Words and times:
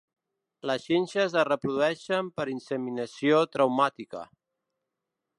Les 0.67 0.85
xinxes 0.91 1.35
es 1.41 1.45
reprodueixen 1.49 2.31
per 2.39 2.45
inseminació 2.53 3.43
traumàtica. 3.57 4.23